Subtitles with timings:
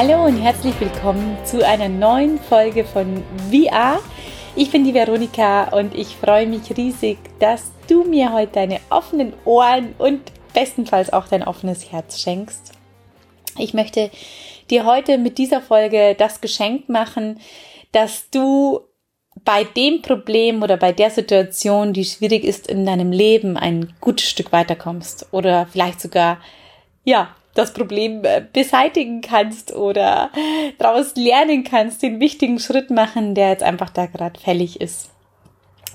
[0.00, 3.20] Hallo und herzlich willkommen zu einer neuen Folge von
[3.50, 3.98] VR.
[4.54, 9.32] Ich bin die Veronika und ich freue mich riesig, dass du mir heute deine offenen
[9.44, 10.20] Ohren und
[10.54, 12.74] bestenfalls auch dein offenes Herz schenkst.
[13.58, 14.12] Ich möchte
[14.70, 17.40] dir heute mit dieser Folge das Geschenk machen,
[17.90, 18.82] dass du
[19.44, 24.30] bei dem Problem oder bei der Situation, die schwierig ist in deinem Leben, ein gutes
[24.30, 26.38] Stück weiterkommst oder vielleicht sogar,
[27.02, 30.30] ja, das Problem äh, beseitigen kannst oder
[30.78, 35.10] daraus lernen kannst, den wichtigen Schritt machen, der jetzt einfach da gerade fällig ist.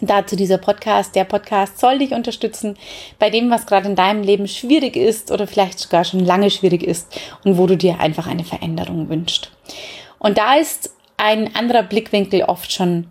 [0.02, 1.16] Dazu dieser Podcast.
[1.16, 2.78] Der Podcast soll dich unterstützen
[3.18, 6.84] bei dem, was gerade in deinem Leben schwierig ist oder vielleicht sogar schon lange schwierig
[6.84, 9.52] ist und wo du dir einfach eine Veränderung wünschst.
[10.20, 13.08] Und da ist ein anderer Blickwinkel oft schon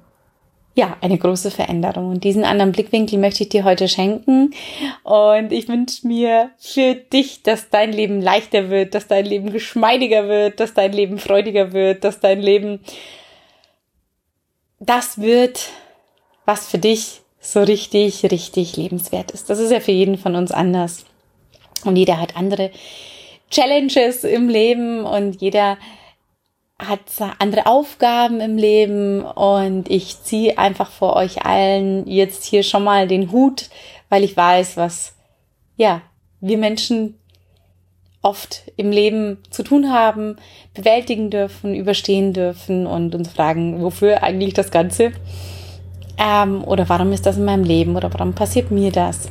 [0.74, 2.10] ja, eine große Veränderung.
[2.10, 4.54] Und diesen anderen Blickwinkel möchte ich dir heute schenken.
[5.02, 10.28] Und ich wünsche mir für dich, dass dein Leben leichter wird, dass dein Leben geschmeidiger
[10.28, 12.80] wird, dass dein Leben freudiger wird, dass dein Leben
[14.80, 15.68] das wird,
[16.46, 19.50] was für dich so richtig, richtig lebenswert ist.
[19.50, 21.04] Das ist ja für jeden von uns anders.
[21.84, 22.70] Und jeder hat andere
[23.50, 25.76] Challenges im Leben und jeder
[26.78, 27.00] hat
[27.38, 33.06] andere Aufgaben im Leben und ich ziehe einfach vor euch allen jetzt hier schon mal
[33.06, 33.70] den Hut,
[34.08, 35.14] weil ich weiß, was
[35.76, 36.02] ja
[36.40, 37.18] wir Menschen
[38.20, 40.36] oft im Leben zu tun haben,
[40.74, 45.12] bewältigen dürfen, überstehen dürfen und uns fragen, wofür eigentlich das Ganze
[46.18, 49.28] ähm, oder warum ist das in meinem Leben oder warum passiert mir das.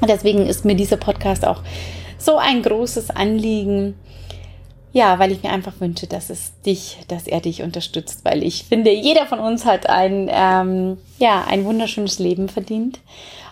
[0.00, 1.62] Und deswegen ist mir dieser Podcast auch
[2.18, 3.94] so ein großes Anliegen,
[4.94, 8.62] ja, weil ich mir einfach wünsche, dass es dich, dass er dich unterstützt, weil ich
[8.62, 13.00] finde, jeder von uns hat ein, ähm, ja, ein wunderschönes Leben verdient.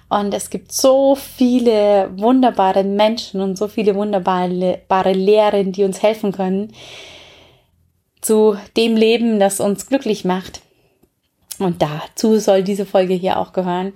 [0.09, 6.31] Und es gibt so viele wunderbare Menschen und so viele wunderbare Lehren, die uns helfen
[6.31, 6.73] können
[8.21, 10.61] zu dem Leben, das uns glücklich macht.
[11.59, 13.95] Und dazu soll diese Folge hier auch gehören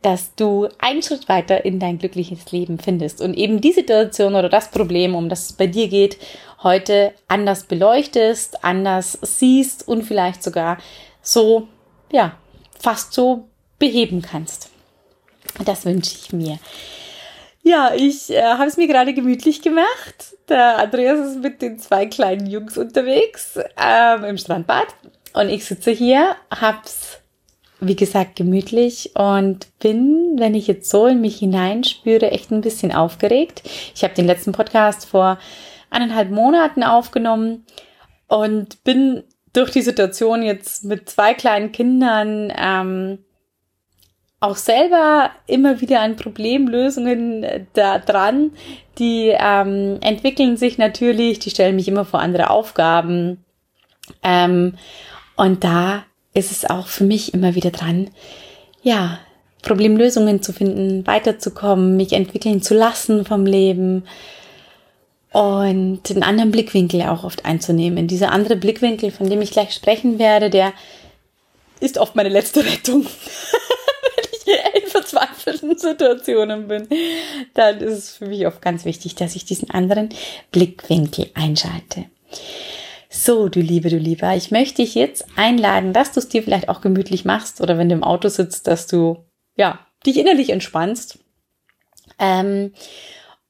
[0.00, 4.48] dass du einen Schritt weiter in dein glückliches Leben findest und eben die Situation oder
[4.48, 6.18] das Problem, um das es bei dir geht,
[6.62, 10.78] heute anders beleuchtest, anders siehst und vielleicht sogar
[11.20, 11.68] so,
[12.10, 12.36] ja,
[12.78, 13.48] fast so
[13.78, 14.70] beheben kannst.
[15.64, 16.58] Das wünsche ich mir.
[17.62, 20.36] Ja, ich äh, habe es mir gerade gemütlich gemacht.
[20.48, 24.88] Der Andreas ist mit den zwei kleinen Jungs unterwegs ähm, im Strandbad
[25.34, 27.21] und ich sitze hier, hab's
[27.82, 32.92] wie gesagt, gemütlich und bin, wenn ich jetzt so in mich hineinspüre, echt ein bisschen
[32.92, 33.62] aufgeregt.
[33.94, 35.38] Ich habe den letzten Podcast vor
[35.90, 37.66] eineinhalb Monaten aufgenommen
[38.28, 43.18] und bin durch die Situation jetzt mit zwei kleinen Kindern ähm,
[44.40, 48.52] auch selber immer wieder an Problemlösungen äh, da dran.
[48.98, 53.44] Die ähm, entwickeln sich natürlich, die stellen mich immer vor andere Aufgaben.
[54.22, 54.76] Ähm,
[55.36, 56.04] und da
[56.34, 58.10] ist es auch für mich immer wieder dran,
[58.82, 59.18] ja,
[59.62, 64.04] Problemlösungen zu finden, weiterzukommen, mich entwickeln zu lassen vom Leben
[65.32, 68.06] und einen anderen Blickwinkel auch oft einzunehmen.
[68.06, 70.72] Dieser andere Blickwinkel, von dem ich gleich sprechen werde, der
[71.80, 73.06] ist oft meine letzte Rettung.
[74.46, 76.88] Wenn ich in verzweifelten Situationen bin,
[77.54, 80.10] dann ist es für mich oft ganz wichtig, dass ich diesen anderen
[80.50, 82.04] Blickwinkel einschalte.
[83.14, 86.70] So, du Liebe, du Lieber, ich möchte dich jetzt einladen, dass du es dir vielleicht
[86.70, 89.22] auch gemütlich machst oder wenn du im Auto sitzt, dass du,
[89.54, 91.18] ja, dich innerlich entspannst.
[92.18, 92.72] Ähm,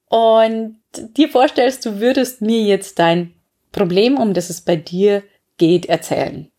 [0.09, 0.81] und
[1.15, 3.35] dir vorstellst, du würdest mir jetzt dein
[3.71, 5.23] Problem, um das es bei dir
[5.57, 6.51] geht, erzählen.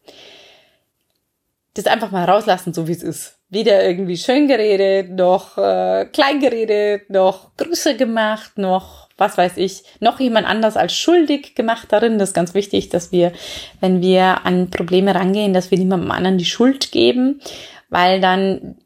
[1.74, 3.38] Das einfach mal rauslassen, so wie es ist.
[3.50, 9.84] Weder irgendwie schön geredet, noch äh, klein geredet, noch größer gemacht, noch was weiß ich,
[10.00, 12.18] noch jemand anders als schuldig gemacht darin.
[12.18, 13.32] Das ist ganz wichtig, dass wir,
[13.80, 17.40] wenn wir an Probleme rangehen, dass wir niemandem anderen die Schuld geben,
[17.90, 18.76] weil dann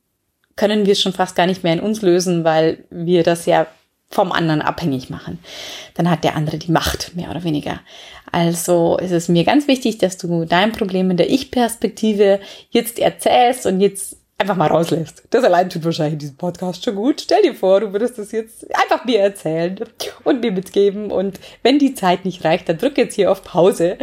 [0.56, 3.66] können wir es schon fast gar nicht mehr in uns lösen, weil wir das ja
[4.10, 5.38] vom anderen abhängig machen.
[5.94, 7.80] Dann hat der andere die Macht, mehr oder weniger.
[8.32, 13.66] Also ist es mir ganz wichtig, dass du dein Problem in der Ich-Perspektive jetzt erzählst
[13.66, 15.24] und jetzt einfach mal rauslässt.
[15.30, 17.20] Das allein tut wahrscheinlich diesen Podcast schon gut.
[17.20, 19.80] Stell dir vor, du würdest das jetzt einfach mir erzählen
[20.22, 21.10] und mir mitgeben.
[21.10, 23.98] Und wenn die Zeit nicht reicht, dann drück jetzt hier auf Pause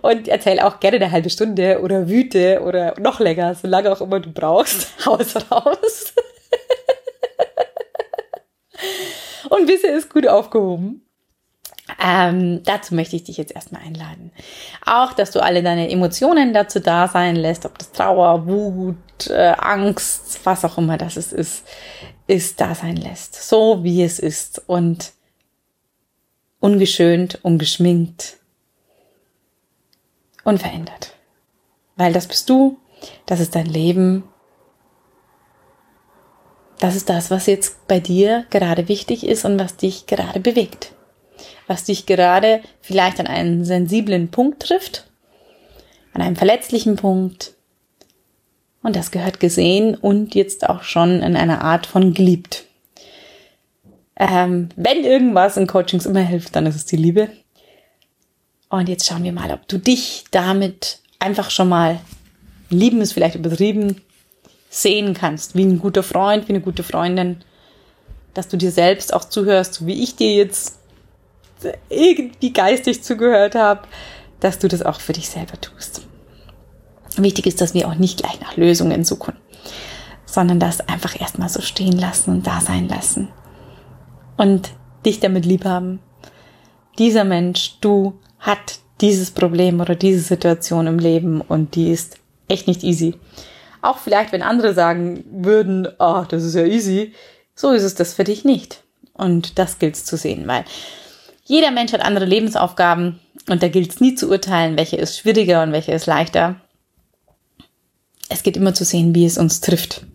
[0.00, 4.20] und erzähl auch gerne eine halbe Stunde oder wüte oder noch länger, solange auch immer
[4.20, 4.88] du brauchst.
[5.06, 6.14] Haus raus.
[9.50, 11.09] und wisse ist gut aufgehoben.
[12.02, 14.32] Ähm, dazu möchte ich dich jetzt erstmal einladen.
[14.84, 19.54] Auch, dass du alle deine Emotionen dazu da sein lässt, ob das Trauer, Wut, äh,
[19.58, 21.64] Angst, was auch immer das ist, ist,
[22.26, 23.34] ist da sein lässt.
[23.48, 25.12] So wie es ist und
[26.60, 28.36] ungeschönt, ungeschminkt,
[30.44, 31.14] unverändert.
[31.96, 32.78] Weil das bist du,
[33.26, 34.24] das ist dein Leben.
[36.78, 40.94] Das ist das, was jetzt bei dir gerade wichtig ist und was dich gerade bewegt.
[41.70, 45.06] Was dich gerade vielleicht an einen sensiblen Punkt trifft,
[46.12, 47.52] an einem verletzlichen Punkt.
[48.82, 52.64] Und das gehört gesehen und jetzt auch schon in einer Art von geliebt.
[54.16, 57.28] Ähm, wenn irgendwas in Coachings immer hilft, dann ist es die Liebe.
[58.68, 62.00] Und jetzt schauen wir mal, ob du dich damit einfach schon mal
[62.68, 64.00] lieben ist vielleicht übertrieben,
[64.70, 67.44] sehen kannst, wie ein guter Freund, wie eine gute Freundin,
[68.34, 70.79] dass du dir selbst auch zuhörst, so wie ich dir jetzt
[71.88, 73.82] irgendwie geistig zugehört habe,
[74.40, 76.02] dass du das auch für dich selber tust.
[77.16, 79.34] Wichtig ist, dass wir auch nicht gleich nach Lösungen suchen,
[80.24, 83.28] sondern das einfach erstmal so stehen lassen und da sein lassen.
[84.36, 84.70] Und
[85.04, 86.00] dich damit lieb haben.
[86.98, 92.18] Dieser Mensch, du, hat dieses Problem oder diese Situation im Leben und die ist
[92.48, 93.14] echt nicht easy.
[93.82, 97.14] Auch vielleicht, wenn andere sagen würden, oh, das ist ja easy,
[97.54, 98.82] so ist es das für dich nicht.
[99.14, 100.64] Und das gilt es zu sehen, weil
[101.50, 103.18] jeder Mensch hat andere Lebensaufgaben
[103.48, 106.60] und da gilt es nie zu urteilen, welche ist schwieriger und welche ist leichter.
[108.28, 110.06] Es geht immer zu sehen, wie es uns trifft.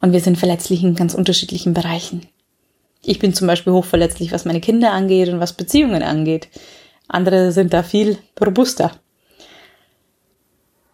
[0.00, 2.28] Und wir sind verletzlich in ganz unterschiedlichen Bereichen.
[3.02, 6.48] Ich bin zum Beispiel hochverletzlich, was meine Kinder angeht und was Beziehungen angeht.
[7.08, 8.92] Andere sind da viel robuster.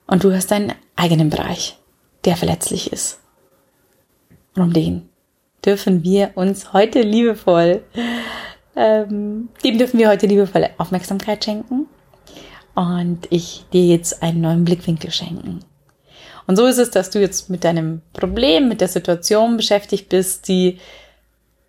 [0.07, 1.77] Und du hast deinen eigenen Bereich,
[2.25, 3.21] der verletzlich ist.
[4.57, 5.11] Und um den
[5.63, 7.83] dürfen wir uns heute liebevoll,
[8.76, 11.87] ähm, dem dürfen wir heute liebevolle Aufmerksamkeit schenken.
[12.75, 15.61] Und ich dir jetzt einen neuen Blickwinkel schenken.
[16.47, 20.49] Und so ist es, dass du jetzt mit deinem Problem, mit der Situation beschäftigt bist,
[20.49, 20.79] die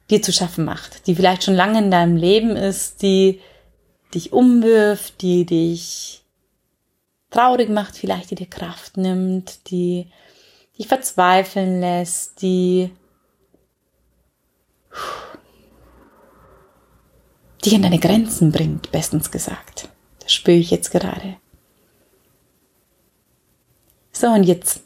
[0.10, 3.40] dir zu schaffen macht, die vielleicht schon lange in deinem Leben ist, die
[4.14, 6.24] dich umwirft, die dich
[7.32, 10.08] traurig macht, vielleicht die dir Kraft nimmt, die
[10.78, 12.92] dich verzweifeln lässt, die
[17.66, 19.90] dich an deine Grenzen bringt, bestens gesagt.
[20.20, 21.36] Das spüre ich jetzt gerade.
[24.12, 24.82] So, und jetzt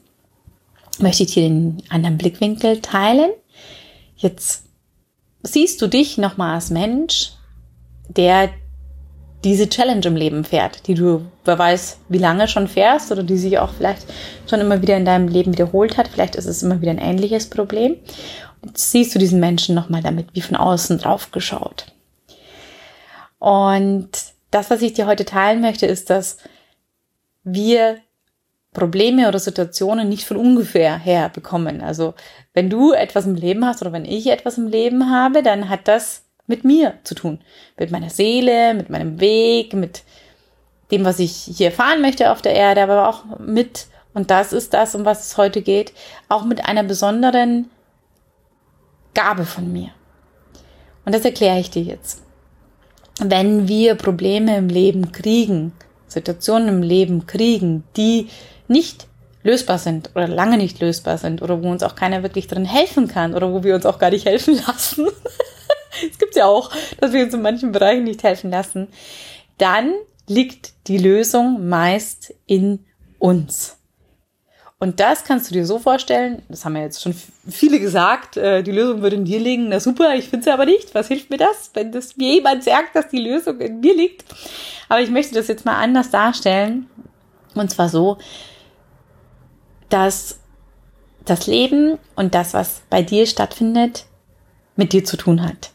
[1.00, 3.32] möchte ich dir den anderen Blickwinkel teilen.
[4.16, 4.64] Jetzt
[5.44, 7.32] siehst du dich nochmal als Mensch,
[8.10, 8.50] der
[9.44, 13.38] diese Challenge im Leben fährt, die du, wer weiß, wie lange schon fährst oder die
[13.38, 14.06] sich auch vielleicht
[14.50, 16.10] schon immer wieder in deinem Leben wiederholt hat.
[16.10, 17.96] Vielleicht ist es immer wieder ein ähnliches Problem.
[18.62, 21.94] Und jetzt siehst du diesen Menschen nochmal damit wie von außen drauf geschaut.
[23.40, 24.10] Und
[24.52, 26.38] das, was ich dir heute teilen möchte, ist, dass
[27.44, 27.98] wir
[28.74, 31.82] Probleme oder Situationen nicht von ungefähr her bekommen.
[31.82, 32.14] Also
[32.54, 35.88] wenn du etwas im Leben hast oder wenn ich etwas im Leben habe, dann hat
[35.88, 37.40] das mit mir zu tun.
[37.78, 40.04] Mit meiner Seele, mit meinem Weg, mit
[40.92, 44.74] dem, was ich hier erfahren möchte auf der Erde, aber auch mit, und das ist
[44.74, 45.94] das, um was es heute geht,
[46.28, 47.70] auch mit einer besonderen
[49.14, 49.90] Gabe von mir.
[51.06, 52.24] Und das erkläre ich dir jetzt.
[53.20, 55.74] Wenn wir Probleme im Leben kriegen,
[56.08, 58.30] Situationen im Leben kriegen, die
[58.68, 59.08] nicht
[59.44, 63.08] lösbar sind oder lange nicht lösbar sind oder wo uns auch keiner wirklich drin helfen
[63.08, 65.08] kann oder wo wir uns auch gar nicht helfen lassen,
[66.10, 68.88] es gibt ja auch, dass wir uns in manchen Bereichen nicht helfen lassen,
[69.58, 69.94] dann
[70.28, 72.86] liegt die Lösung meist in
[73.18, 73.79] uns.
[74.82, 77.14] Und das kannst du dir so vorstellen, das haben ja jetzt schon
[77.50, 79.68] viele gesagt, äh, die Lösung würde in dir liegen.
[79.68, 80.96] Na super, ich finde sie aber nicht.
[80.96, 84.24] Was hilft mir das, wenn das mir jemand sagt, dass die Lösung in mir liegt?
[84.88, 86.90] Aber ich möchte das jetzt mal anders darstellen.
[87.56, 88.20] Und zwar so,
[89.90, 90.40] dass
[91.26, 94.06] das Leben und das, was bei dir stattfindet,
[94.78, 95.72] mit dir zu tun hat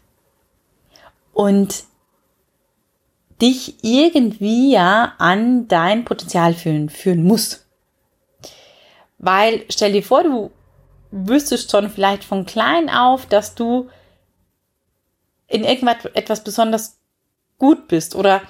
[1.34, 1.84] und
[3.42, 7.63] dich irgendwie ja an dein Potenzial fühlen, führen muss.
[9.24, 10.50] Weil stell dir vor, du
[11.10, 13.88] wüsstest schon vielleicht von klein auf, dass du
[15.48, 16.98] in irgendwas etwas besonders
[17.58, 18.42] gut bist oder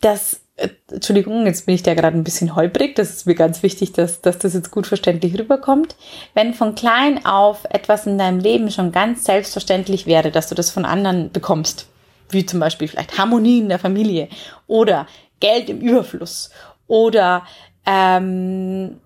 [0.00, 2.94] dass äh, Entschuldigung, jetzt bin ich da gerade ein bisschen holprig.
[2.94, 5.96] Das ist mir ganz wichtig, dass, dass das jetzt gut verständlich rüberkommt.
[6.32, 10.70] Wenn von klein auf etwas in deinem Leben schon ganz selbstverständlich wäre, dass du das
[10.70, 11.88] von anderen bekommst,
[12.30, 14.28] wie zum Beispiel vielleicht Harmonie in der Familie
[14.66, 15.06] oder
[15.40, 16.50] Geld im Überfluss
[16.86, 17.44] oder
[17.84, 18.98] ähm,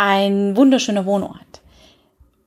[0.00, 1.60] ein wunderschöner Wohnort.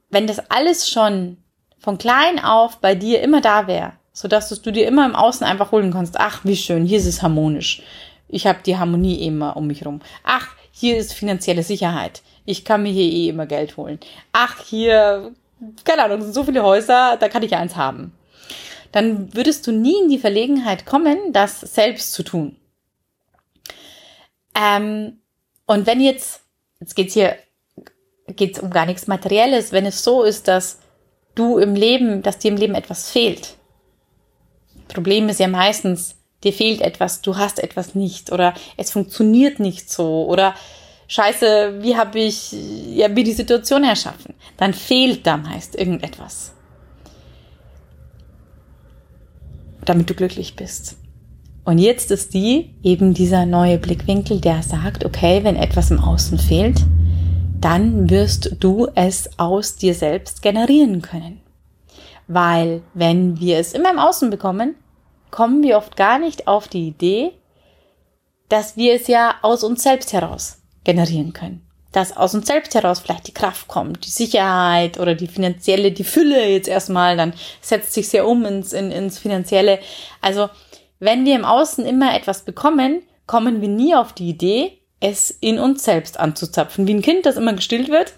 [0.09, 1.37] Wenn das alles schon
[1.77, 5.45] von klein auf bei dir immer da wäre, so dass du dir immer im Außen
[5.45, 6.19] einfach holen kannst.
[6.19, 7.83] Ach, wie schön, hier ist es harmonisch.
[8.27, 10.01] Ich habe die Harmonie immer um mich rum.
[10.23, 12.23] Ach, hier ist finanzielle Sicherheit.
[12.45, 13.99] Ich kann mir hier eh immer Geld holen.
[14.31, 15.31] Ach, hier,
[15.83, 18.13] keine Ahnung, sind so viele Häuser, da kann ich eins haben.
[18.91, 22.55] Dann würdest du nie in die Verlegenheit kommen, das selbst zu tun.
[24.59, 25.19] Ähm,
[25.67, 26.42] und wenn jetzt,
[26.83, 27.37] jetzt geht's hier,
[28.27, 30.79] geht's um gar nichts Materielles, wenn es so ist, dass
[31.33, 33.55] du im Leben, dass dir im Leben etwas fehlt.
[34.89, 39.89] Problem ist ja meistens, dir fehlt etwas, du hast etwas nicht oder es funktioniert nicht
[39.89, 40.55] so oder
[41.07, 44.33] Scheiße, wie habe ich ja mir die Situation erschaffen?
[44.57, 46.53] Dann fehlt da meist irgendetwas.
[49.85, 50.97] Damit du glücklich bist.
[51.65, 56.37] Und jetzt ist die eben dieser neue Blickwinkel, der sagt, okay, wenn etwas im Außen
[56.37, 56.81] fehlt,
[57.61, 61.41] dann wirst du es aus dir selbst generieren können.
[62.27, 64.75] Weil wenn wir es immer im Außen bekommen,
[65.31, 67.31] kommen wir oft gar nicht auf die Idee,
[68.49, 71.65] dass wir es ja aus uns selbst heraus generieren können.
[71.93, 76.03] Dass aus uns selbst heraus vielleicht die Kraft kommt, die Sicherheit oder die finanzielle, die
[76.03, 79.79] Fülle jetzt erstmal, dann setzt sich sehr um ins, in, ins Finanzielle.
[80.19, 80.49] Also
[81.03, 85.59] wenn wir im Außen immer etwas bekommen, kommen wir nie auf die Idee, es in
[85.59, 86.87] uns selbst anzuzapfen.
[86.87, 88.13] Wie ein Kind, das immer gestillt wird.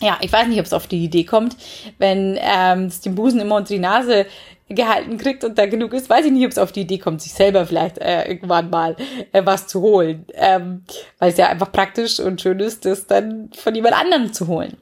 [0.00, 1.56] Ja, ich weiß nicht, ob es auf die Idee kommt,
[1.98, 4.26] wenn ähm, es den Busen immer unter die Nase
[4.68, 7.22] gehalten kriegt und da genug ist, weiß ich nicht, ob es auf die Idee kommt,
[7.22, 8.96] sich selber vielleicht äh, irgendwann mal
[9.32, 10.26] äh, was zu holen.
[10.34, 10.84] Ähm,
[11.18, 14.76] weil es ja einfach praktisch und schön ist, das dann von jemand anderem zu holen.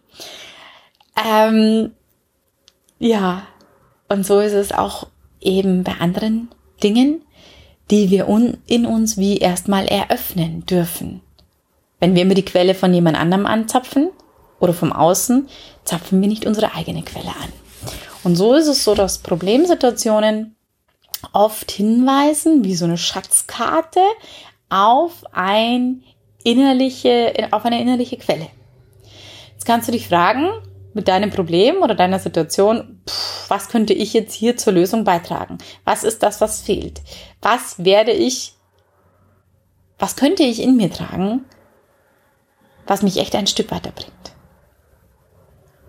[1.23, 1.93] Ähm,
[2.99, 3.43] ja,
[4.09, 5.09] und so ist es auch
[5.41, 6.49] eben bei anderen
[6.83, 7.23] Dingen,
[7.91, 8.27] die wir
[8.67, 11.21] in uns wie erstmal eröffnen dürfen.
[11.99, 14.11] Wenn wir immer die Quelle von jemand anderem anzapfen
[14.59, 15.49] oder vom Außen,
[15.85, 17.53] zapfen wir nicht unsere eigene Quelle an.
[18.23, 20.55] Und so ist es so, dass Problemsituationen
[21.33, 24.01] oft hinweisen, wie so eine Schatzkarte,
[24.69, 26.03] auf ein
[26.45, 28.49] innerliche, auf eine innerliche Quelle.
[29.53, 30.49] Jetzt kannst du dich fragen,
[30.93, 35.59] mit deinem Problem oder deiner Situation, pff, was könnte ich jetzt hier zur Lösung beitragen?
[35.85, 37.01] Was ist das, was fehlt?
[37.43, 38.55] Was werde ich,
[39.99, 41.45] was könnte ich in mir tragen,
[42.87, 44.13] was mich echt ein Stück weiterbringt?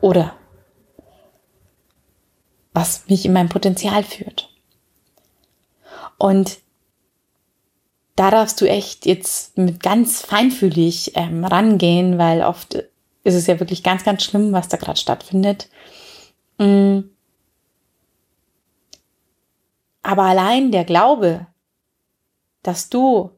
[0.01, 0.36] Oder
[2.74, 4.50] was mich in mein Potenzial führt?
[6.17, 6.60] Und
[8.15, 12.84] da darfst du echt jetzt mit ganz feinfühlig ähm, rangehen, weil oft
[13.24, 15.70] ist es ja wirklich ganz, ganz schlimm, was da gerade stattfindet.
[16.58, 17.01] Mm.
[20.04, 21.48] Aber allein der Glaube,
[22.63, 23.32] dass du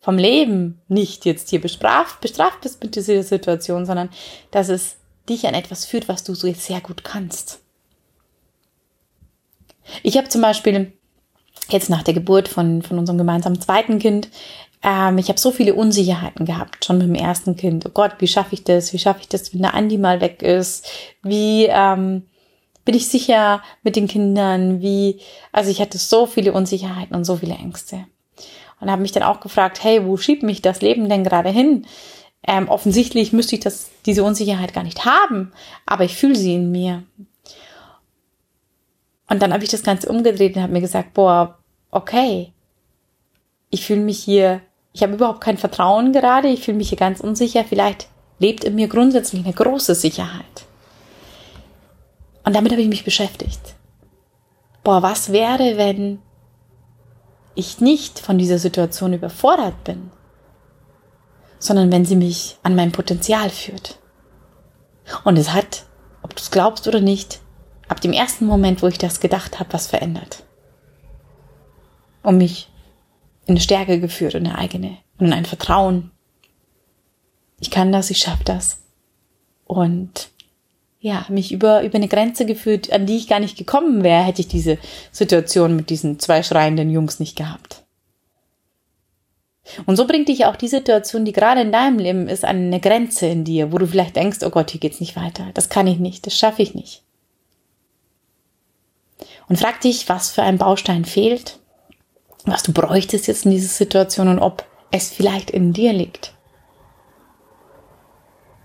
[0.00, 4.10] vom Leben nicht jetzt hier bestraft, bestraft bist mit dieser Situation, sondern
[4.52, 4.96] dass es
[5.28, 7.60] dich an etwas führt, was du so jetzt sehr gut kannst.
[10.02, 10.92] Ich habe zum Beispiel
[11.68, 14.28] jetzt nach der Geburt von, von unserem gemeinsamen zweiten Kind
[14.82, 17.84] ähm, ich habe so viele Unsicherheiten gehabt, schon mit dem ersten Kind.
[17.86, 18.92] Oh Gott, wie schaffe ich das?
[18.92, 20.86] Wie schaffe ich das, wenn der Andi mal weg ist?
[21.22, 22.22] Wie ähm,
[22.84, 24.80] bin ich sicher mit den Kindern?
[24.80, 25.20] Wie,
[25.52, 28.06] also ich hatte so viele Unsicherheiten und so viele Ängste.
[28.80, 31.84] Und habe mich dann auch gefragt, hey, wo schiebt mich das Leben denn gerade hin?
[32.46, 35.52] Ähm, offensichtlich müsste ich das, diese Unsicherheit gar nicht haben,
[35.84, 37.02] aber ich fühle sie in mir.
[39.28, 41.58] Und dann habe ich das Ganze umgedreht und habe mir gesagt, boah,
[41.90, 42.52] okay,
[43.70, 44.62] ich fühle mich hier
[44.98, 48.08] ich habe überhaupt kein Vertrauen gerade, ich fühle mich hier ganz unsicher, vielleicht
[48.40, 50.66] lebt in mir grundsätzlich eine große Sicherheit.
[52.44, 53.60] Und damit habe ich mich beschäftigt.
[54.82, 56.18] Boah, was wäre, wenn
[57.54, 60.10] ich nicht von dieser Situation überfordert bin,
[61.60, 64.00] sondern wenn sie mich an mein Potenzial führt.
[65.22, 65.84] Und es hat,
[66.22, 67.38] ob du es glaubst oder nicht,
[67.86, 70.42] ab dem ersten Moment, wo ich das gedacht habe, was verändert.
[72.24, 72.68] Um mich
[73.48, 76.10] in eine Stärke geführt, in eine eigene und in ein Vertrauen.
[77.60, 78.82] Ich kann das, ich schaffe das.
[79.66, 80.28] Und
[81.00, 84.42] ja, mich über, über eine Grenze geführt, an die ich gar nicht gekommen wäre, hätte
[84.42, 84.78] ich diese
[85.12, 87.84] Situation mit diesen zwei schreienden Jungs nicht gehabt.
[89.86, 92.80] Und so bringt dich auch die Situation, die gerade in deinem Leben ist, an eine
[92.80, 95.46] Grenze in dir, wo du vielleicht denkst, oh Gott, hier geht's nicht weiter.
[95.54, 97.02] Das kann ich nicht, das schaffe ich nicht.
[99.48, 101.58] Und frag dich, was für ein Baustein fehlt
[102.50, 106.34] was du bräuchtest jetzt in dieser Situation und ob es vielleicht in dir liegt.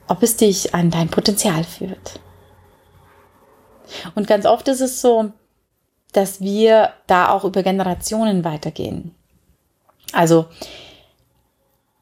[0.08, 2.20] Ob es dich an dein Potenzial führt.
[4.16, 5.32] Und ganz oft ist es so,
[6.12, 9.16] dass wir da auch über Generationen weitergehen.
[10.12, 10.46] Also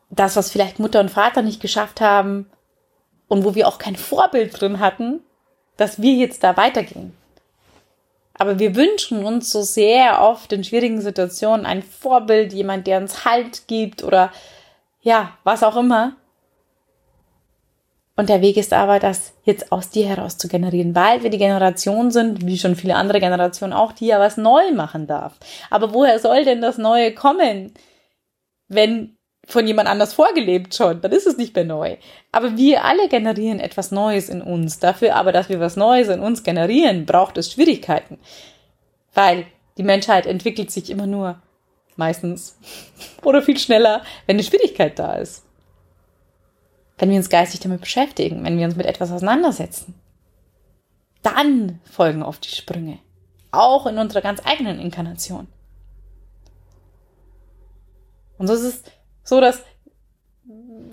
[0.09, 2.49] das, was vielleicht Mutter und Vater nicht geschafft haben
[3.27, 5.21] und wo wir auch kein Vorbild drin hatten,
[5.77, 7.15] dass wir jetzt da weitergehen.
[8.41, 13.23] Aber wir wünschen uns so sehr oft in schwierigen Situationen ein Vorbild, jemand, der uns
[13.23, 14.31] Halt gibt oder
[14.99, 16.15] ja, was auch immer.
[18.15, 21.37] Und der Weg ist aber, das jetzt aus dir heraus zu generieren, weil wir die
[21.37, 25.33] Generation sind, wie schon viele andere Generationen auch, die ja was neu machen darf.
[25.69, 27.75] Aber woher soll denn das Neue kommen,
[28.67, 31.97] wenn von jemand anders vorgelebt schon, dann ist es nicht mehr neu.
[32.31, 34.79] Aber wir alle generieren etwas Neues in uns.
[34.79, 38.19] Dafür aber, dass wir was Neues in uns generieren, braucht es Schwierigkeiten.
[39.13, 39.45] Weil
[39.77, 41.41] die Menschheit entwickelt sich immer nur
[41.95, 42.57] meistens
[43.23, 45.43] oder viel schneller, wenn eine Schwierigkeit da ist.
[46.97, 49.95] Wenn wir uns geistig damit beschäftigen, wenn wir uns mit etwas auseinandersetzen.
[51.23, 52.99] Dann folgen oft die Sprünge.
[53.51, 55.47] Auch in unserer ganz eigenen Inkarnation.
[58.37, 58.83] Und so ist es
[59.23, 59.63] so, dass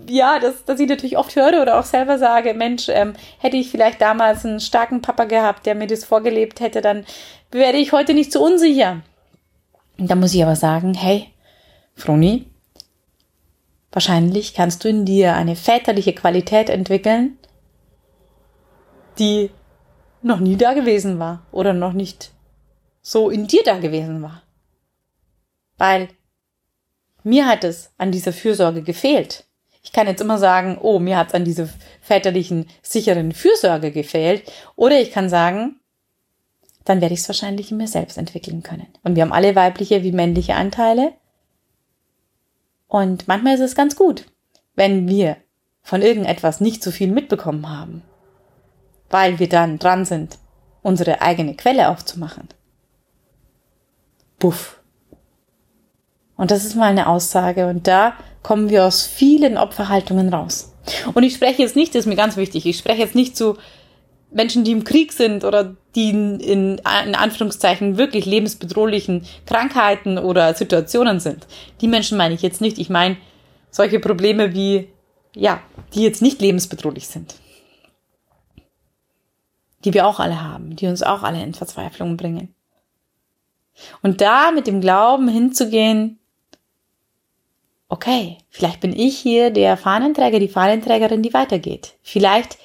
[0.09, 3.71] ja, dass, dass ich natürlich oft höre oder auch selber sage, Mensch, ähm, hätte ich
[3.71, 7.05] vielleicht damals einen starken Papa gehabt, der mir das vorgelebt hätte, dann
[7.51, 9.03] wäre ich heute nicht so unsicher.
[9.99, 11.29] Da muss ich aber sagen, hey,
[11.95, 12.47] Froni,
[13.93, 17.37] wahrscheinlich kannst du in dir eine väterliche Qualität entwickeln,
[19.19, 19.51] die
[20.23, 22.33] noch nie da gewesen war oder noch nicht
[23.03, 24.43] so in dir da gewesen war.
[25.77, 26.09] Weil
[27.29, 29.45] mir hat es an dieser Fürsorge gefehlt.
[29.83, 31.69] Ich kann jetzt immer sagen, oh, mir hat es an dieser
[32.01, 34.51] väterlichen, sicheren Fürsorge gefehlt.
[34.77, 35.79] Oder ich kann sagen,
[36.85, 38.87] dann werde ich es wahrscheinlich in mir selbst entwickeln können.
[39.03, 41.13] Und wir haben alle weibliche wie männliche Anteile.
[42.87, 44.25] Und manchmal ist es ganz gut,
[44.75, 45.37] wenn wir
[45.83, 48.03] von irgendetwas nicht so viel mitbekommen haben,
[49.11, 50.39] weil wir dann dran sind,
[50.81, 52.49] unsere eigene Quelle aufzumachen.
[54.39, 54.78] Buff.
[56.38, 57.66] Und das ist mal eine Aussage.
[57.66, 60.73] Und da kommen wir aus vielen Opferhaltungen raus.
[61.12, 63.59] Und ich spreche jetzt nicht, das ist mir ganz wichtig, ich spreche jetzt nicht zu
[64.30, 71.18] Menschen, die im Krieg sind oder die in, in, Anführungszeichen wirklich lebensbedrohlichen Krankheiten oder Situationen
[71.21, 71.47] sind.
[71.80, 72.78] Die Menschen meine ich jetzt nicht.
[72.78, 73.16] Ich meine
[73.71, 74.88] solche Probleme wie,
[75.35, 75.61] ja,
[75.95, 77.35] die jetzt nicht lebensbedrohlich sind.
[79.85, 82.55] Die wir auch alle haben, die uns auch alle in Verzweiflung bringen.
[84.03, 86.17] Und da mit dem Glauben hinzugehen,
[87.88, 91.94] okay, vielleicht bin ich hier der Fahnenträger, die Fahnenträgerin, die weitergeht.
[92.03, 92.59] Vielleicht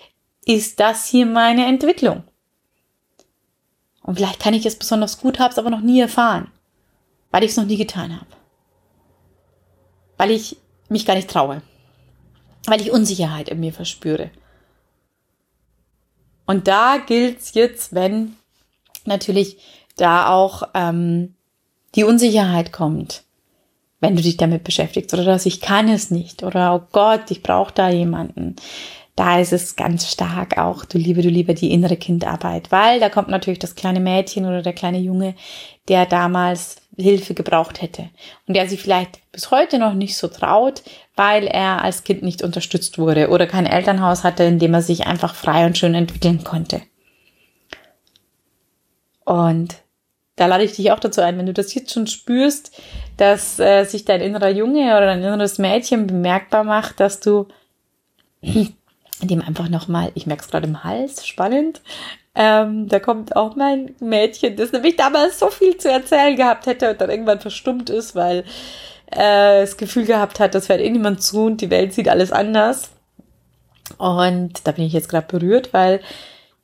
[0.45, 2.23] ist das hier meine Entwicklung.
[4.01, 6.51] Und vielleicht kann ich es besonders gut, habe es aber noch nie erfahren,
[7.31, 8.27] weil ich es noch nie getan habe.
[10.17, 10.57] Weil ich
[10.89, 11.61] mich gar nicht traue.
[12.65, 14.29] Weil ich Unsicherheit in mir verspüre.
[16.45, 18.35] Und da gilt's jetzt, wenn
[19.05, 19.57] natürlich
[19.95, 21.35] da auch ähm,
[21.95, 23.23] die Unsicherheit kommt,
[24.03, 27.41] wenn du dich damit beschäftigst oder dass ich kann es nicht oder oh Gott, ich
[27.41, 28.57] brauche da jemanden.
[29.15, 33.07] Da ist es ganz stark auch, du liebe, du liebe, die innere Kindarbeit, weil da
[33.07, 35.35] kommt natürlich das kleine Mädchen oder der kleine Junge,
[35.87, 38.09] der damals Hilfe gebraucht hätte
[38.45, 40.83] und der sich vielleicht bis heute noch nicht so traut,
[41.15, 45.07] weil er als Kind nicht unterstützt wurde oder kein Elternhaus hatte, in dem er sich
[45.07, 46.81] einfach frei und schön entwickeln konnte.
[49.23, 49.75] Und
[50.35, 52.71] da lade ich dich auch dazu ein, wenn du das jetzt schon spürst,
[53.17, 57.47] dass äh, sich dein innerer Junge oder dein inneres Mädchen bemerkbar macht, dass du
[59.21, 61.81] dem einfach nochmal, ich merke es gerade im Hals, spannend,
[62.35, 66.91] ähm, da kommt auch mein Mädchen, das nämlich damals so viel zu erzählen gehabt hätte
[66.91, 68.39] und dann irgendwann verstummt ist, weil
[69.11, 72.91] äh, das Gefühl gehabt hat, das eh niemand zu und die Welt sieht alles anders.
[73.97, 76.01] Und da bin ich jetzt gerade berührt, weil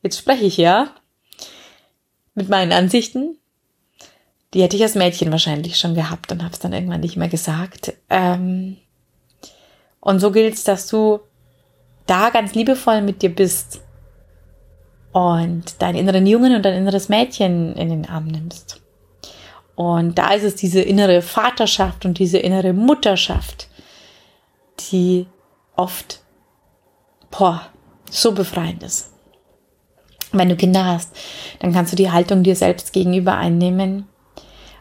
[0.02, 0.90] jetzt spreche ich ja
[2.34, 3.38] mit meinen Ansichten
[4.54, 7.28] die hätte ich als Mädchen wahrscheinlich schon gehabt und habe es dann irgendwann nicht mehr
[7.28, 7.94] gesagt.
[8.10, 8.78] Ähm,
[10.00, 11.20] und so gilt es, dass du
[12.08, 13.82] da ganz liebevoll mit dir bist
[15.12, 18.82] und deinen inneren Jungen und dein inneres Mädchen in den Arm nimmst.
[19.76, 23.68] Und da ist es diese innere Vaterschaft und diese innere Mutterschaft,
[24.92, 25.28] die
[25.76, 26.22] oft,
[27.32, 27.62] boah,
[28.10, 29.14] so befreiend ist.
[30.32, 31.16] Wenn du Kinder hast,
[31.60, 34.08] dann kannst du die Haltung dir selbst gegenüber einnehmen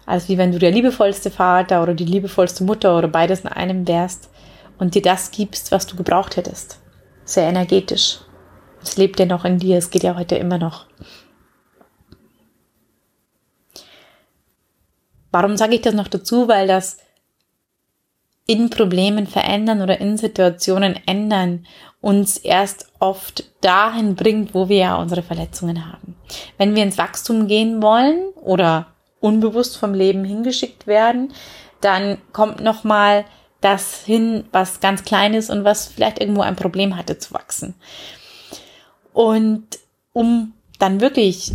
[0.08, 3.86] als wie wenn du der liebevollste Vater oder die liebevollste Mutter oder beides in einem
[3.86, 4.30] wärst
[4.78, 6.80] und dir das gibst, was du gebraucht hättest.
[7.24, 8.20] Sehr energetisch.
[8.82, 10.86] Es lebt ja noch in dir, es geht ja heute immer noch.
[15.30, 16.48] Warum sage ich das noch dazu?
[16.48, 16.96] Weil das
[18.46, 21.66] in Problemen verändern oder in Situationen ändern
[22.00, 26.16] uns erst oft dahin bringt, wo wir ja unsere Verletzungen haben.
[26.56, 28.86] Wenn wir ins Wachstum gehen wollen oder
[29.20, 31.32] unbewusst vom Leben hingeschickt werden,
[31.80, 33.24] dann kommt noch mal
[33.60, 37.74] das hin, was ganz klein ist und was vielleicht irgendwo ein Problem hatte zu wachsen.
[39.12, 39.66] Und
[40.12, 41.52] um dann wirklich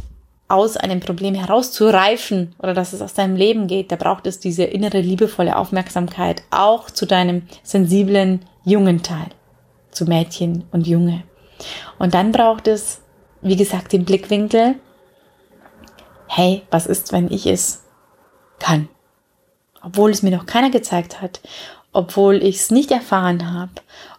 [0.49, 4.63] aus einem Problem herauszureifen oder dass es aus deinem Leben geht, da braucht es diese
[4.65, 9.30] innere liebevolle Aufmerksamkeit auch zu deinem sensiblen jungen Teil,
[9.91, 11.23] zu Mädchen und Junge.
[11.97, 13.02] Und dann braucht es,
[13.41, 14.76] wie gesagt, den Blickwinkel,
[16.36, 17.84] hey, was ist, wenn ich es
[18.60, 18.89] kann?
[19.84, 21.41] Obwohl es mir noch keiner gezeigt hat,
[21.91, 23.74] obwohl ich es nicht erfahren habe,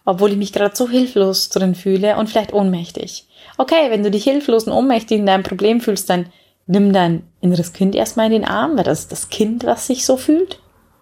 [0.05, 3.25] obwohl ich mich gerade so hilflos drin fühle und vielleicht ohnmächtig.
[3.57, 6.27] Okay, wenn du dich hilflos und ohnmächtig in deinem Problem fühlst, dann
[6.67, 10.05] nimm dein inneres Kind erstmal in den Arm, weil das ist das Kind, was sich
[10.05, 10.61] so fühlt.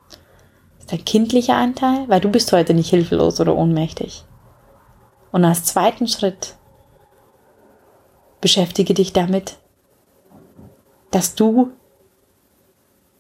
[0.10, 4.24] Das ist dein kindlicher Anteil, weil du bist heute nicht hilflos oder ohnmächtig.
[5.32, 6.56] Und als zweiten Schritt
[8.42, 9.58] beschäftige dich damit,
[11.14, 11.72] dass du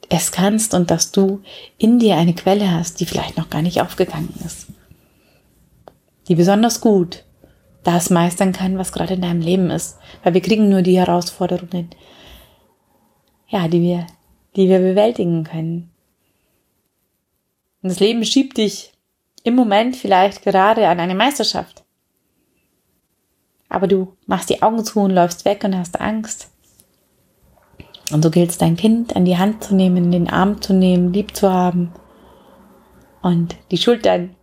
[0.09, 1.41] es kannst und dass du
[1.77, 4.67] in dir eine Quelle hast, die vielleicht noch gar nicht aufgegangen ist.
[6.27, 7.23] Die besonders gut
[7.83, 9.97] das meistern kann, was gerade in deinem Leben ist.
[10.23, 11.89] Weil wir kriegen nur die Herausforderungen,
[13.49, 14.07] ja, die wir,
[14.55, 15.91] die wir bewältigen können.
[17.81, 18.93] Und das Leben schiebt dich
[19.43, 21.83] im Moment vielleicht gerade an eine Meisterschaft.
[23.67, 26.52] Aber du machst die Augen zu und läufst weg und hast Angst.
[28.11, 30.73] Und so gilt es, dein Kind an die Hand zu nehmen, in den Arm zu
[30.73, 31.93] nehmen, lieb zu haben
[33.21, 34.35] und die Schultern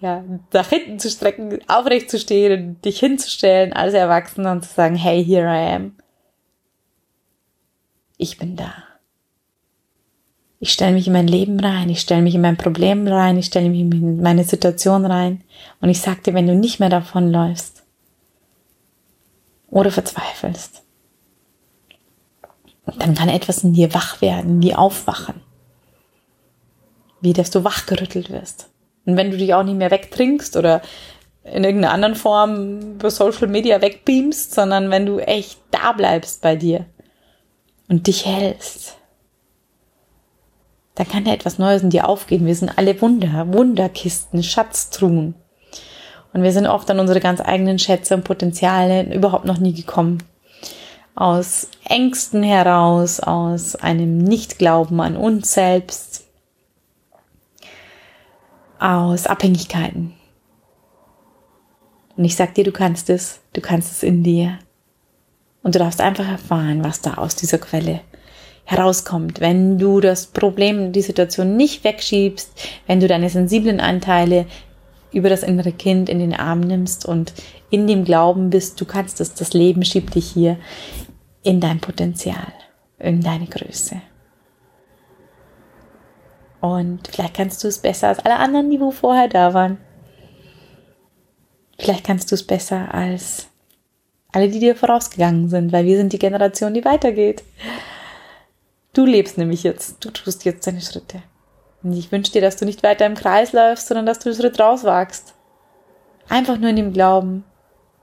[0.00, 4.72] ja, nach hinten zu strecken, aufrecht zu stehen und dich hinzustellen als Erwachsener und zu
[4.72, 5.96] sagen, hey, here I am.
[8.16, 8.72] Ich bin da.
[10.58, 13.46] Ich stelle mich in mein Leben rein, ich stelle mich in mein Problem rein, ich
[13.46, 15.42] stelle mich in meine Situation rein
[15.80, 17.82] und ich sag dir, wenn du nicht mehr davonläufst
[19.70, 20.82] oder verzweifelst,
[22.86, 25.40] dann kann etwas in dir wach werden, wie aufwachen.
[27.20, 28.70] Wie, dass du wachgerüttelt wirst.
[29.04, 30.82] Und wenn du dich auch nicht mehr wegtrinkst oder
[31.44, 36.56] in irgendeiner anderen Form über Social Media wegbeamst, sondern wenn du echt da bleibst bei
[36.56, 36.86] dir
[37.88, 38.96] und dich hältst,
[40.94, 42.46] dann kann da etwas Neues in dir aufgehen.
[42.46, 45.34] Wir sind alle Wunder, Wunderkisten, Schatztruhen.
[46.32, 50.22] Und wir sind oft an unsere ganz eigenen Schätze und Potenziale überhaupt noch nie gekommen
[51.20, 56.24] aus Ängsten heraus, aus einem Nichtglauben an uns selbst,
[58.78, 60.14] aus Abhängigkeiten.
[62.16, 64.60] Und ich sag dir, du kannst es, du kannst es in dir.
[65.62, 68.00] Und du darfst einfach erfahren, was da aus dieser Quelle
[68.64, 72.50] herauskommt, wenn du das Problem, die Situation nicht wegschiebst,
[72.86, 74.46] wenn du deine sensiblen Anteile
[75.12, 77.34] über das innere Kind in den Arm nimmst und
[77.68, 80.56] in dem Glauben bist, du kannst es, das Leben schiebt dich hier
[81.42, 82.52] in dein Potenzial,
[82.98, 84.00] in deine Größe.
[86.60, 89.78] Und vielleicht kannst du es besser als alle anderen, die wo vorher da waren.
[91.78, 93.48] Vielleicht kannst du es besser als
[94.32, 97.42] alle, die dir vorausgegangen sind, weil wir sind die Generation, die weitergeht.
[98.92, 101.22] Du lebst nämlich jetzt, du tust jetzt deine Schritte.
[101.82, 104.38] Und ich wünsche dir, dass du nicht weiter im Kreis läufst, sondern dass du den
[104.38, 105.34] Schritt rauswagst.
[106.28, 107.44] Einfach nur in dem Glauben,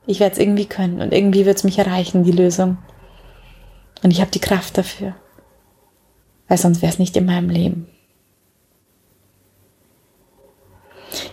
[0.08, 2.78] ich werde es irgendwie können und irgendwie wird es mich erreichen, die Lösung.
[4.04, 5.16] Und ich habe die Kraft dafür.
[6.48, 7.88] Weil sonst wäre es nicht in meinem Leben.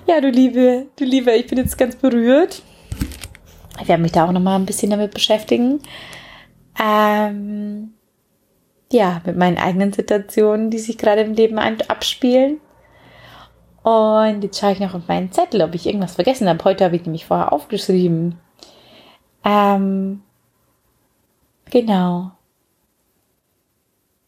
[0.06, 2.62] Ja, du Liebe, du Liebe, ich bin jetzt ganz berührt.
[3.80, 5.80] Ich werde mich da auch nochmal ein bisschen damit beschäftigen.
[6.80, 7.94] Ähm,
[8.92, 12.60] ja, mit meinen eigenen Situationen, die sich gerade im Leben abspielen.
[13.82, 16.64] Und jetzt schaue ich noch auf meinen Zettel, ob ich irgendwas vergessen habe.
[16.64, 18.38] Heute habe ich nämlich vorher aufgeschrieben.
[19.44, 20.22] Ähm,
[21.70, 22.32] genau.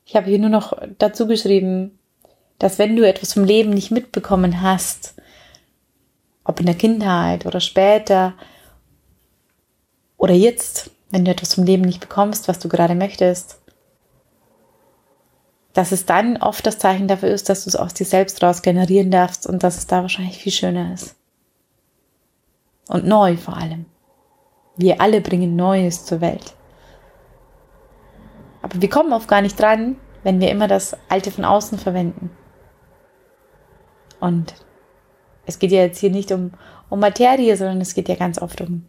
[0.06, 1.98] Ich habe hier nur noch dazu geschrieben,
[2.58, 5.14] dass wenn du etwas vom Leben nicht mitbekommen hast,
[6.44, 8.34] ob in der Kindheit oder später
[10.16, 13.58] oder jetzt, wenn du etwas vom Leben nicht bekommst, was du gerade möchtest,
[15.72, 18.62] dass es dann oft das Zeichen dafür ist, dass du es aus dir selbst raus
[18.62, 21.16] generieren darfst und dass es da wahrscheinlich viel schöner ist.
[22.88, 23.86] Und neu vor allem.
[24.76, 26.54] Wir alle bringen Neues zur Welt.
[28.66, 32.30] Aber wir kommen oft gar nicht dran, wenn wir immer das Alte von außen verwenden.
[34.18, 34.54] Und
[35.44, 36.50] es geht ja jetzt hier nicht um,
[36.88, 38.84] um Materie, sondern es geht ja ganz oft um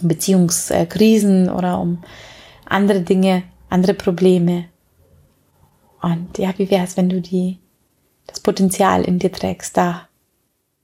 [0.00, 2.04] Beziehungskrisen oder um
[2.66, 4.68] andere Dinge, andere Probleme.
[6.00, 7.58] Und ja, wie wäre es, wenn du die,
[8.28, 10.06] das Potenzial in dir trägst, da,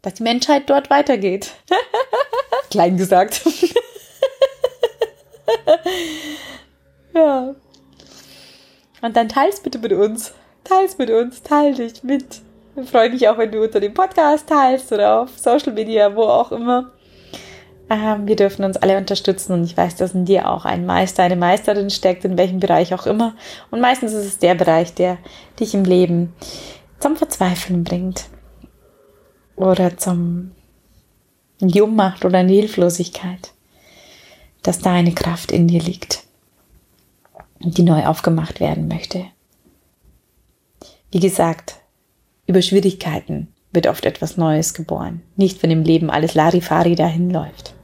[0.03, 1.53] dass die Menschheit dort weitergeht?
[2.71, 3.41] Klein gesagt.
[7.15, 7.55] ja.
[9.05, 10.33] Und dann teils bitte mit uns.
[10.65, 12.41] Teils mit uns, teil dich mit.
[12.75, 16.23] Wir freuen mich auch, wenn du unter dem Podcast teilst oder auf Social Media, wo
[16.23, 16.91] auch immer.
[17.91, 21.23] Ähm, wir dürfen uns alle unterstützen und ich weiß, dass in dir auch ein Meister,
[21.23, 23.35] eine Meisterin steckt, in welchem Bereich auch immer.
[23.71, 25.19] Und meistens ist es der Bereich, der
[25.61, 26.33] dich im Leben
[26.99, 28.25] zum Verzweifeln bringt.
[29.55, 30.53] Oder zum
[31.61, 33.53] die Ummacht oder in die Hilflosigkeit.
[34.63, 36.24] Dass da eine Kraft in dir liegt
[37.65, 39.25] die neu aufgemacht werden möchte.
[41.11, 41.77] Wie gesagt,
[42.47, 45.23] über Schwierigkeiten wird oft etwas Neues geboren.
[45.37, 47.75] Nicht, wenn im Leben alles Larifari dahin läuft.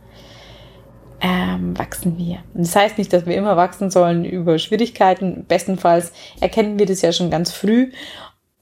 [1.21, 2.39] Ähm, wachsen wir.
[2.55, 5.45] Und das heißt nicht, dass wir immer wachsen sollen über Schwierigkeiten.
[5.47, 7.93] Bestenfalls erkennen wir das ja schon ganz früh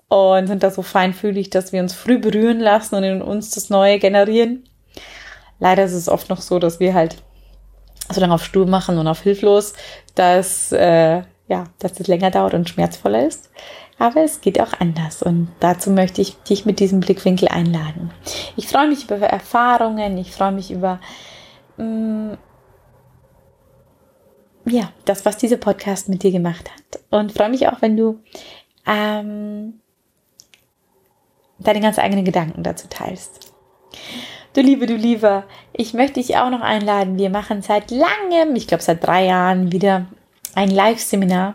[0.09, 3.70] und sind da so feinfühlig, dass wir uns früh berühren lassen und in uns das
[3.70, 4.64] Neue generieren.
[5.61, 7.22] Leider ist es oft noch so, dass wir halt
[8.10, 9.74] so lange auf Stuhl machen und auf hilflos,
[10.14, 13.50] dass, äh, ja, dass das länger dauert und schmerzvoller ist.
[13.98, 18.12] Aber es geht auch anders und dazu möchte ich dich mit diesem Blickwinkel einladen.
[18.56, 21.00] Ich freue mich über Erfahrungen, ich freue mich über
[21.76, 22.38] mh, mm,
[24.70, 27.00] ja, das, was dieser Podcast mit dir gemacht hat.
[27.10, 28.20] Und freue mich auch, wenn du
[28.86, 29.80] ähm,
[31.58, 33.52] deine ganz eigenen Gedanken dazu teilst.
[34.54, 37.18] Du Liebe, du Lieber, ich möchte dich auch noch einladen.
[37.18, 40.06] Wir machen seit langem, ich glaube seit drei Jahren, wieder
[40.54, 41.54] ein Live-Seminar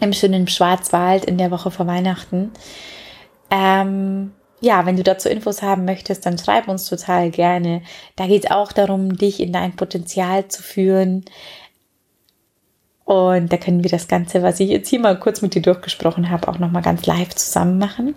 [0.00, 2.52] im schönen Schwarzwald in der Woche vor Weihnachten.
[3.50, 7.82] Ähm, ja, wenn du dazu Infos haben möchtest, dann schreib uns total gerne.
[8.14, 11.24] Da geht es auch darum, dich in dein Potenzial zu führen.
[13.04, 16.30] Und da können wir das Ganze, was ich jetzt hier mal kurz mit dir durchgesprochen
[16.30, 18.14] habe, auch nochmal ganz live zusammen machen.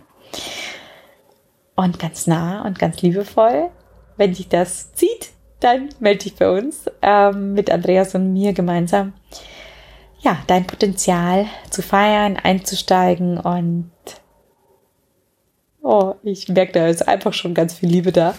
[1.76, 3.70] Und ganz nah und ganz liebevoll.
[4.20, 5.30] Wenn dich das zieht,
[5.62, 9.14] dann melde dich bei uns ähm, mit Andreas und mir gemeinsam
[10.20, 13.92] ja, dein Potenzial zu feiern, einzusteigen und
[15.82, 18.36] oh, ich merke, da ist einfach schon ganz viel Liebe da.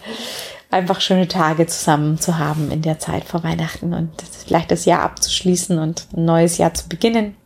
[0.70, 5.00] Einfach schöne Tage zusammen zu haben in der Zeit vor Weihnachten und vielleicht das Jahr
[5.00, 7.36] abzuschließen und ein neues Jahr zu beginnen.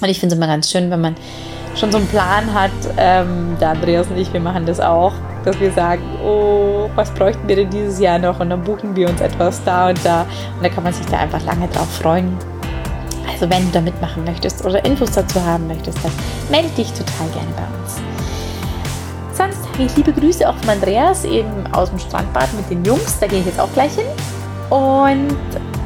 [0.00, 1.16] Und ich finde es immer ganz schön, wenn man
[1.76, 5.12] schon so einen Plan hat, ähm, der Andreas und ich, wir machen das auch,
[5.44, 8.40] dass wir sagen, oh, was bräuchten wir denn dieses Jahr noch?
[8.40, 10.22] Und dann buchen wir uns etwas da und da.
[10.56, 12.36] Und da kann man sich da einfach lange drauf freuen.
[13.30, 16.12] Also wenn du da mitmachen möchtest oder Infos dazu haben möchtest, dann
[16.50, 18.00] melde dich total gerne bei uns.
[19.36, 23.18] Sonst habe ich liebe Grüße auch von Andreas eben aus dem Strandbad mit den Jungs.
[23.18, 24.06] Da gehe ich jetzt auch gleich hin.
[24.70, 25.36] Und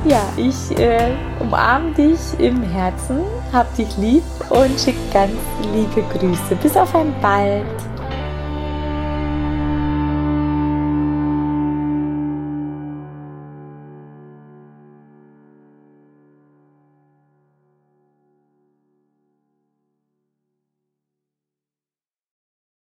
[0.04, 3.20] ja, ich äh, umarme dich im Herzen,
[3.52, 5.32] hab dich lieb und schicke ganz
[5.74, 6.54] liebe Grüße.
[6.62, 7.64] Bis auf ein bald.